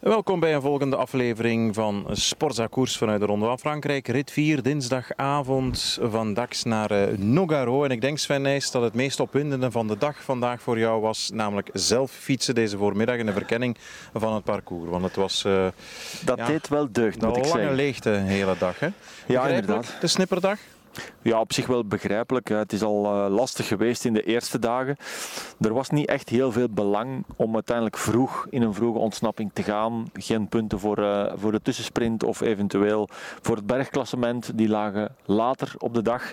[0.00, 4.08] Welkom bij een volgende aflevering van Sportza Koers vanuit de Ronde van Frankrijk.
[4.08, 7.84] Rit 4, dinsdagavond van Dax naar uh, Nogaro.
[7.84, 11.00] En ik denk Sven Nijs dat het meest opwindende van de dag vandaag voor jou
[11.00, 13.76] was namelijk zelf fietsen deze voormiddag in de verkenning
[14.14, 14.90] van het parcours.
[14.90, 15.44] Want het was...
[15.46, 15.66] Uh,
[16.24, 17.60] dat ja, deed wel deugd, moet ik zeggen.
[17.60, 18.88] Een lange leegte de hele dag, hè?
[19.26, 19.96] Ja, inderdaad.
[20.00, 20.58] De snipperdag?
[21.22, 22.48] Ja, op zich wel begrijpelijk.
[22.48, 24.96] Het is al eh, lastig geweest in de eerste dagen.
[25.60, 29.62] Er was niet echt heel veel belang om uiteindelijk vroeg in een vroege ontsnapping te
[29.62, 30.10] gaan.
[30.12, 33.08] Geen punten voor, uh, voor de tussensprint of eventueel
[33.40, 34.58] voor het bergklassement.
[34.58, 36.32] Die lagen later op de dag.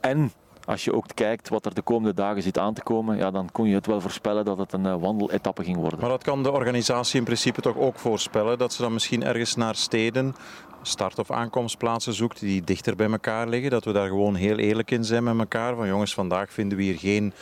[0.00, 0.32] En
[0.64, 3.48] als je ook kijkt wat er de komende dagen zit aan te komen, ja, dan
[3.52, 6.00] kon je het wel voorspellen dat het een uh, wandeletappe ging worden.
[6.00, 9.54] Maar dat kan de organisatie in principe toch ook voorspellen, dat ze dan misschien ergens
[9.54, 10.34] naar steden
[10.82, 13.70] start- of aankomstplaatsen zoekt die dichter bij elkaar liggen.
[13.70, 15.74] Dat we daar gewoon heel eerlijk in zijn met elkaar.
[15.74, 17.32] Van jongens, vandaag vinden we hier geen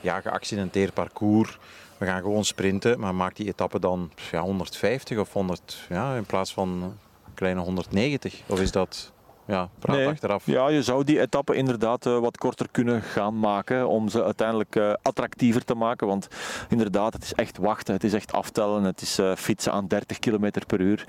[0.00, 1.58] ja, geaccidenteerd parcours.
[1.98, 6.24] We gaan gewoon sprinten, maar maak die etappe dan ja, 150 of 100 ja, in
[6.24, 6.96] plaats van
[7.34, 8.42] kleine 190?
[8.46, 9.12] Of is dat
[9.46, 10.08] ja, praat nee.
[10.08, 10.46] achteraf.
[10.46, 14.76] Ja, je zou die etappe inderdaad uh, wat korter kunnen gaan maken om ze uiteindelijk
[14.76, 16.06] uh, attractiever te maken.
[16.06, 16.28] Want
[16.68, 20.18] inderdaad, het is echt wachten, het is echt aftellen, het is uh, fietsen aan 30
[20.18, 21.06] km per uur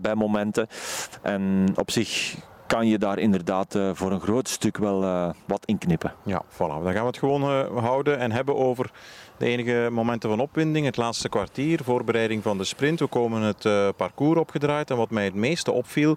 [0.00, 0.66] bij momenten.
[1.22, 2.36] En op zich
[2.66, 5.00] kan je daar inderdaad voor een groot stuk wel
[5.46, 6.14] wat in knippen.
[6.24, 6.56] Ja, voilà.
[6.58, 7.42] Dan gaan we het gewoon
[7.78, 8.90] houden en hebben over
[9.36, 13.00] de enige momenten van opwinding, het laatste kwartier, voorbereiding van de sprint.
[13.00, 16.16] We komen het parcours opgedraaid en wat mij het meeste opviel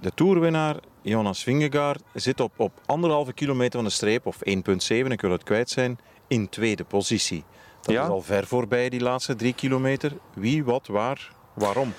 [0.00, 4.42] de toerwinnaar Jonas Vingegaard zit op, op anderhalve kilometer van de streep, of 1,7,
[4.88, 7.44] ik wil het kwijt zijn, in tweede positie.
[7.80, 8.02] Dat ja?
[8.02, 10.12] is al ver voorbij, die laatste drie kilometer.
[10.34, 11.92] Wie, wat, waar, waarom?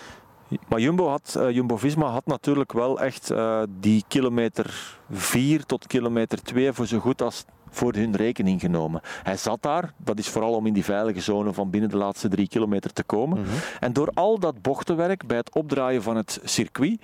[0.67, 5.87] Maar Jumbo, had, uh, Jumbo Visma had natuurlijk wel echt uh, die kilometer 4 tot
[5.87, 9.01] kilometer 2 voor zo goed als voor hun rekening genomen.
[9.23, 12.27] Hij zat daar, dat is vooral om in die veilige zone van binnen de laatste
[12.27, 13.37] drie kilometer te komen.
[13.37, 13.53] Mm -hmm.
[13.79, 17.01] En door al dat bochtenwerk bij het opdraaien van het circuit,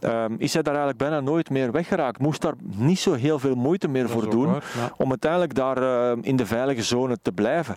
[0.00, 2.18] um, is hij daar eigenlijk bijna nooit meer weggeraakt.
[2.18, 4.92] Moest daar niet zo heel veel moeite meer voor doen waar, ja.
[4.96, 7.76] om uiteindelijk daar uh, in de veilige zone te blijven.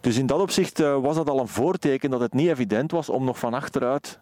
[0.00, 3.08] Dus in dat opzicht uh, was dat al een voorteken dat het niet evident was
[3.08, 4.18] om nog van achteruit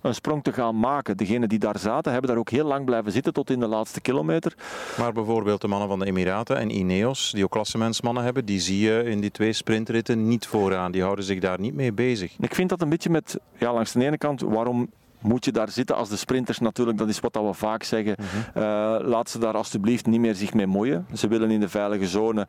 [0.00, 1.16] een sprong te gaan maken.
[1.16, 4.00] Degenen die daar zaten, hebben daar ook heel lang blijven zitten tot in de laatste
[4.00, 4.54] kilometer.
[4.98, 8.80] Maar bijvoorbeeld de mannen van de Emiraten en Ineos, die ook klassementsmannen hebben, die zie
[8.80, 10.92] je in die twee sprintritten niet vooraan.
[10.92, 12.36] Die houden zich daar niet mee bezig.
[12.38, 14.90] Ik vind dat een beetje met, ja, langs de ene kant, waarom
[15.20, 18.14] moet je daar zitten als de sprinters natuurlijk, dat is wat we vaak zeggen.
[18.16, 18.62] -hmm.
[18.62, 18.62] uh,
[19.00, 21.06] laat ze daar alsjeblieft niet meer zich mee moeien.
[21.14, 22.46] Ze willen in de veilige zone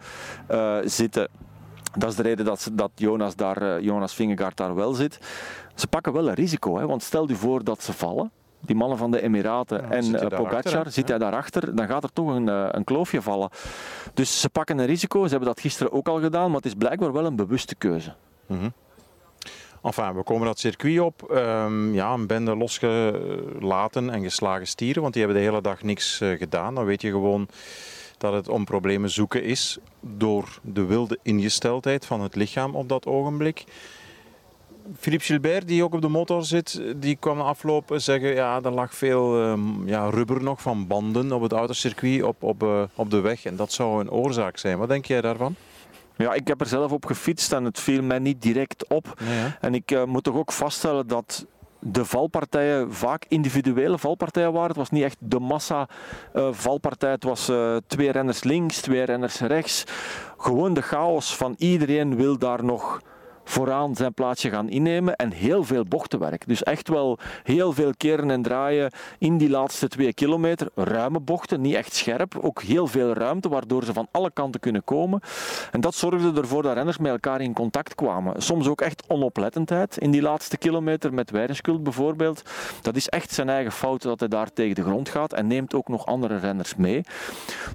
[0.52, 1.28] uh, zitten.
[1.98, 5.20] Dat is de reden dat, dat Jonas, daar, uh, Jonas Vingegaard daar wel zit.
[5.76, 8.32] Ze pakken wel een risico, hè, want stel je voor dat ze vallen.
[8.60, 12.04] Die mannen van de Emiraten Ja, en zit daarachter, Pogacar, zit hij daarachter, dan gaat
[12.04, 13.50] er toch een, uh, een kloofje vallen.
[14.14, 15.24] Dus ze pakken een risico.
[15.24, 18.14] Ze hebben dat gisteren ook al gedaan, maar het is blijkbaar wel een bewuste keuze.
[18.46, 18.70] Mhm.
[19.84, 21.32] Enfin, we komen dat circuit op.
[21.32, 26.22] Ehm, ja, een bende losgelaten en geslagen stieren, want die hebben de hele dag niks
[26.22, 26.76] eh, gedaan.
[26.76, 27.48] Dan weet je gewoon
[28.22, 33.06] dat het om problemen zoeken is door de wilde ingesteldheid van het lichaam op dat
[33.06, 33.64] ogenblik.
[35.00, 38.96] Philippe Gilbert, die ook op de motor zit, die kwam afloop zeggen, ja, er lag
[38.96, 43.20] veel ehm, ja, rubber nog van banden op het autocircuit op, op, eh, op de
[43.20, 43.46] weg.
[43.46, 44.78] En dat zou een oorzaak zijn.
[44.78, 45.56] Wat denk jij daarvan?
[46.18, 49.14] Ja, ik heb er zelf op gefietst en het viel mij niet direct op.
[49.18, 49.58] Ja.
[49.62, 51.46] En ik uh, moet toch ook vaststellen dat
[51.82, 54.68] de valpartijen vaak individuele valpartijen waren.
[54.68, 55.90] Het was niet echt de massa
[56.34, 57.12] uh, valpartij.
[57.12, 59.84] Het was uh, twee renners links, twee renners rechts.
[60.38, 63.02] Gewoon de chaos van iedereen wil daar nog
[63.44, 66.48] vooraan zijn plaatsje gaan innemen en heel veel bochtenwerk.
[66.48, 70.70] Dus echt wel heel veel keren en draaien in die laatste twee kilometer.
[70.76, 72.38] Ruime bochten, niet echt scherp.
[72.42, 75.22] Ook heel veel ruimte, waardoor ze van alle kanten kunnen komen.
[75.72, 78.42] En dat zorgde ervoor dat renners met elkaar in contact kwamen.
[78.42, 82.42] Soms ook echt onoplettendheid in die laatste kilometer, met Weirenskuld bijvoorbeeld.
[82.82, 85.74] Dat is echt zijn eigen fout dat hij daar tegen de grond gaat en neemt
[85.74, 87.04] ook nog andere renners mee.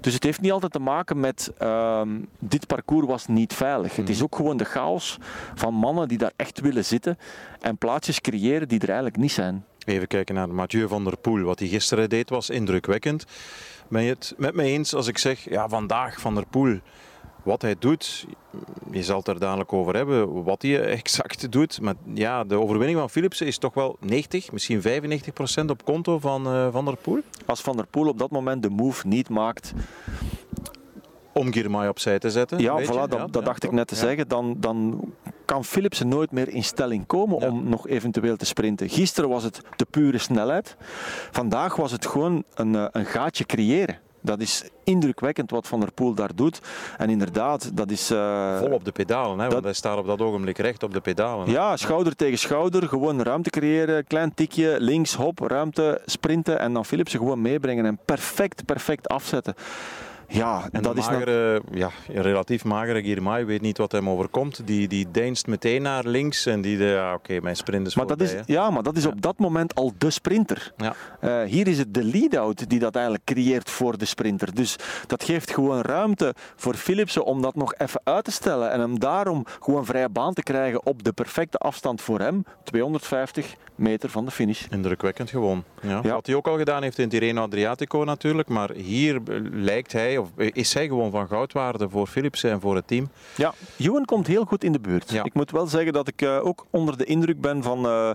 [0.00, 2.00] Dus het heeft niet altijd te maken met uh,
[2.38, 3.96] dit parcours was niet veilig.
[3.96, 5.18] Het is ook gewoon de chaos
[5.58, 7.18] van mannen die daar echt willen zitten
[7.60, 9.64] en plaatsjes creëren die er eigenlijk niet zijn.
[9.84, 11.42] Even kijken naar Mathieu van der Poel.
[11.42, 13.24] Wat hij gisteren deed was indrukwekkend.
[13.88, 16.80] Ben je het met mij eens als ik zeg, ja vandaag van der Poel,
[17.42, 18.26] wat hij doet,
[18.90, 21.80] je zal het er dadelijk over hebben, wat hij exact doet.
[21.80, 26.18] Maar ja, de overwinning van Philipsen is toch wel 90, misschien 95 procent op konto
[26.18, 27.20] van uh, Van der Poel.
[27.46, 29.72] Als Van der Poel op dat moment de move niet maakt,
[31.32, 32.58] om Girmay opzij te zetten.
[32.58, 34.28] Ja, voilà, dat, Ja, dat ja, dacht ik net te zeggen.
[34.28, 35.00] Dan, dan
[35.46, 37.48] kan Philipsen nooit meer in stelling komen Ja.
[37.48, 38.88] om nog eventueel te sprinten.
[38.88, 40.76] Gisteren was het de pure snelheid.
[41.30, 43.98] Vandaag was het gewoon een, eh, een gaatje creëren.
[44.20, 46.60] Dat is indrukwekkend wat Van der Poel daar doet.
[46.98, 48.10] En inderdaad, dat is...
[48.10, 51.00] Uh, Vol op de pedalen, hè, want hij staat op dat ogenblik recht op de
[51.00, 51.50] pedalen.
[51.50, 56.84] Ja, schouder tegen schouder, gewoon ruimte creëren, klein tikje, links, hop, ruimte, sprinten en dan
[56.84, 59.54] Philipsen gewoon meebrengen en perfect, perfect afzetten.
[60.28, 64.66] Ja, en dat is magere, ja, relatief magere Girmay weet niet wat hem overkomt.
[64.66, 68.06] Die, die deinst meteen naar links en die, de, ja, oké, mijn sprint is maar
[68.06, 70.72] dat is, Ja, maar dat is op dat moment al de sprinter.
[70.76, 70.94] Ja.
[71.20, 74.54] Uh, hier is het de lead-out die dat eigenlijk creëert voor de sprinter.
[74.54, 74.76] Dus
[75.06, 78.98] dat geeft gewoon ruimte voor Philipsen om dat nog even uit te stellen en hem
[78.98, 84.24] daarom gewoon vrije baan te krijgen op de perfecte afstand voor hem, 250 meter van
[84.24, 84.66] de finish.
[84.70, 85.64] Indrukwekkend gewoon.
[85.82, 86.02] Ja.
[86.02, 89.20] Wat hij ook al gedaan heeft in Tirreno Adriatico natuurlijk, maar hier
[89.52, 93.08] lijkt hij, of is hij gewoon van goudwaarde voor Philipsen en voor het team.
[93.36, 95.12] Ja, Ewan komt heel goed in de buurt.
[95.12, 98.10] Ik moet wel zeggen dat ik uh, ook onder de indruk ben van uh,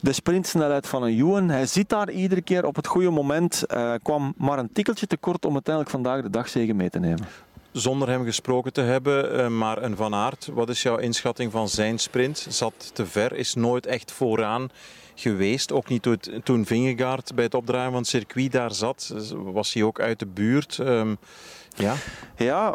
[0.00, 1.48] de sprintsnelheid van een Ewan.
[1.48, 5.44] Hij zit daar iedere keer op het goede moment, uh, kwam maar een tikkeltje tekort
[5.44, 7.26] om uiteindelijk vandaag de dagzegen mee te nemen
[7.80, 9.58] zonder hem gesproken te hebben.
[9.58, 12.46] Maar een Van Aert, wat is jouw inschatting van zijn sprint?
[12.48, 14.70] Zat te ver, is nooit echt vooraan
[15.14, 15.72] geweest.
[15.72, 16.06] Ook niet
[16.44, 19.14] toen Vingegaard bij het opdraaien van het circuit daar zat.
[19.34, 20.78] Was hij ook uit de buurt.
[20.78, 21.18] Um,
[21.78, 21.94] ja.
[22.36, 22.74] ja,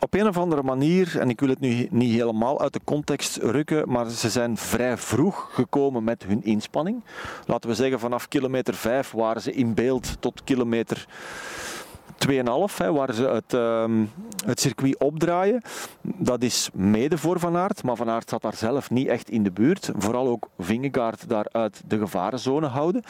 [0.00, 3.36] op een of andere manier, en ik wil het nu niet helemaal uit de context
[3.36, 7.04] rukken, maar ze zijn vrij vroeg gekomen met hun inspanning.
[7.46, 11.06] Laten we zeggen, vanaf kilometer 5 waren ze in beeld tot kilometer
[12.18, 14.10] 2,5, waar ze het, um,
[14.46, 15.62] het circuit opdraaien.
[16.00, 19.42] Dat is mede voor Van Aert, maar Van Aert zat daar zelf niet echt in
[19.42, 19.90] de buurt.
[19.96, 23.02] Vooral ook Vingegaard daar uit de gevarenzone houden.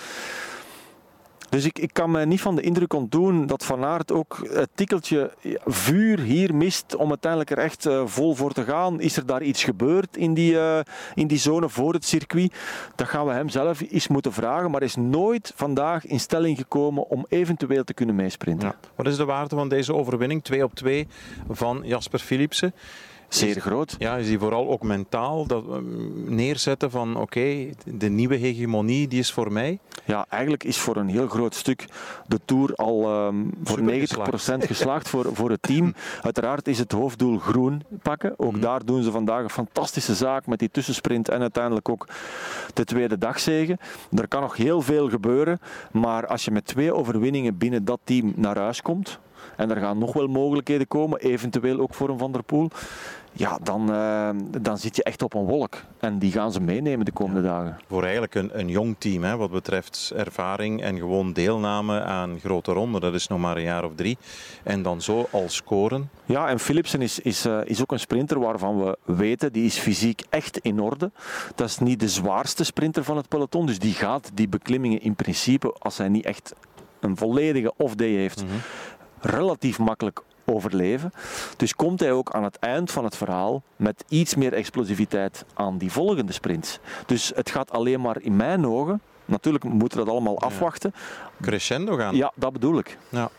[1.53, 4.69] Dus ik, ik kan me niet van de indruk ontdoen dat Van Aert ook het
[4.75, 5.31] tikkeltje
[5.65, 9.01] vuur hier mist om uiteindelijk er echt uh, vol voor te gaan.
[9.01, 10.79] Is er daar iets gebeurd in die, uh,
[11.15, 12.55] in die zone voor het circuit?
[12.95, 17.09] Dat gaan we hem zelf eens moeten vragen, maar is nooit vandaag in stelling gekomen
[17.09, 18.75] om eventueel te kunnen meesprinten.
[18.95, 20.45] Wat is de waarde van deze overwinning?
[20.45, 21.09] 2 op 2
[21.51, 22.75] van Jasper Philipsen.
[23.35, 23.95] Zeer groot.
[23.99, 25.77] Ja, is die vooral ook mentaal dat eh,
[26.27, 29.79] neerzetten van oké, de nieuwe hegemonie die is voor mij?
[30.05, 31.85] Ja, eigenlijk is voor een heel groot stuk
[32.27, 35.95] de Tour al um, voor 90% geslaagd, geslaagd voor, voor het team.
[36.23, 38.35] Uiteraard is het hoofddoel groen pakken.
[38.37, 38.61] Ook mhm.
[38.61, 42.09] daar doen ze vandaag een fantastische zaak met die tussensprint en uiteindelijk ook
[42.75, 43.79] de tweede dagzegen.
[44.15, 45.61] Er kan nog heel veel gebeuren,
[45.93, 49.21] maar als je met twee overwinningen binnen dat team naar huis komt,
[49.57, 52.69] en er gaan nog wel mogelijkheden komen, eventueel ook voor een Van der Poel,
[53.33, 54.31] ja, dan, uh,
[54.61, 55.83] dan zit je echt op een wolk.
[56.01, 57.77] En die gaan ze meenemen de komende dagen.
[57.89, 62.73] Voor eigenlijk een, een jong team, hè, wat betreft ervaring en gewoon deelname aan grote
[62.73, 63.01] ronden.
[63.01, 64.19] Dat is nog maar een jaar of drie.
[64.63, 66.11] En dan zo al scoren.
[66.25, 69.79] Ja, en Philipsen is, is, uh, is ook een sprinter waarvan we weten, die is
[69.79, 71.11] fysiek echt in orde.
[71.55, 73.67] Dat is niet de zwaarste sprinter van het peloton.
[73.67, 76.55] Dus die gaat die beklimmingen in principe, als hij niet echt
[77.01, 78.53] een volledige off-day heeft, mhm.
[79.21, 81.13] relatief makkelijk overleven.
[81.57, 85.79] Dus komt hij ook aan het eind van het verhaal met iets meer explosiviteit aan
[85.79, 86.79] die volgende sprints.
[87.07, 90.95] Dus het gaat alleen maar in mijn ogen, natuurlijk moeten we dat allemaal afwachten.
[91.41, 92.17] Crescendo gaan.
[92.17, 92.99] Ja, dat bedoel ik.
[93.09, 93.31] Ja.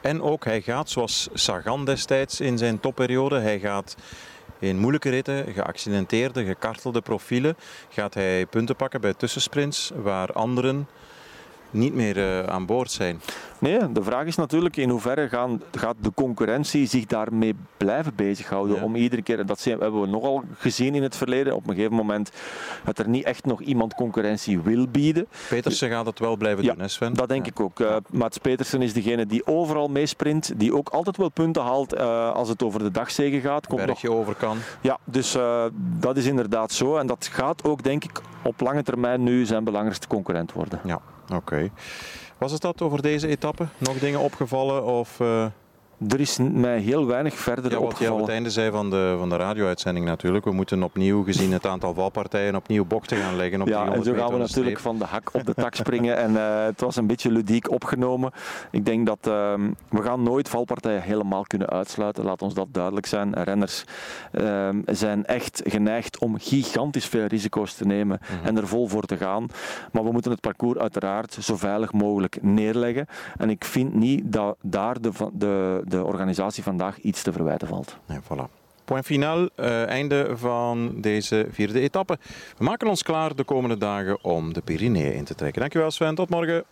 [0.00, 3.96] En ook hij gaat zoals Sagan destijds in zijn topperiode, hij gaat
[4.58, 7.56] in moeilijke ritten, geaccidenteerde, gekartelde profielen,
[7.88, 10.88] gaat hij punten pakken bij tussensprints waar anderen
[11.74, 13.20] niet meer uh, aan boord zijn.
[13.58, 18.82] Nee, de vraag is natuurlijk in hoeverre gaan, gaat de concurrentie zich daarmee blijven bezighouden.
[18.82, 22.30] Om iedere keer, dat hebben we nogal gezien in het verleden, op een gegeven moment
[22.84, 25.26] dat er niet echt nog iemand concurrentie wil bieden.
[25.48, 27.14] Petersen gaat het wel blijven doen, hè Sven?
[27.14, 27.80] dat denk ik ook.
[27.80, 32.32] Uh, Mats Petersen is degene die overal meesprint, die ook altijd wel punten haalt uh,
[32.32, 33.66] als het over de dagzegen gaat.
[33.66, 34.16] Komt Bergje nog...
[34.16, 34.58] over kan.
[34.80, 36.96] Ja, dus uh, dat is inderdaad zo.
[36.96, 40.80] En dat gaat ook, denk ik, op lange termijn nu zijn belangrijkste concurrent worden.
[40.84, 41.00] Ja.
[41.32, 41.70] Oké.
[42.38, 43.66] Was het dat over deze etappe?
[43.78, 44.84] Nog dingen opgevallen?
[44.84, 45.46] Of, uh...
[46.08, 49.14] Er is mij heel weinig verder ja, wat jij op het einde zei van de,
[49.18, 50.44] van de radio-uitzending natuurlijk.
[50.44, 53.60] We moeten opnieuw, gezien het aantal valpartijen, opnieuw bochten gaan leggen.
[53.60, 56.16] Op ja, en zo gaan we natuurlijk van de hak op de tak springen.
[56.16, 58.32] en uh, het was een beetje ludiek opgenomen.
[58.70, 59.54] Ik denk dat uh,
[59.88, 62.24] we gaan nooit valpartijen helemaal kunnen uitsluiten.
[62.24, 63.42] Laat ons dat duidelijk zijn.
[63.42, 63.84] Renners
[64.32, 68.46] uh, zijn echt geneigd om gigantisch veel risico's te nemen mhm.
[68.46, 69.46] en er vol voor te gaan.
[69.92, 73.06] Maar we moeten het parcours uiteraard zo veilig mogelijk neerleggen.
[73.36, 77.96] En ik vind niet dat daar de, de de organisatie vandaag iets te verwijten valt.
[78.08, 78.62] Ja, voilà.
[78.84, 82.18] Point finaal, uh, einde van deze vierde etappe.
[82.58, 85.60] We maken ons klaar de komende dagen om de Pyreneeën in te trekken.
[85.60, 86.64] Dankjewel Sven, tot morgen.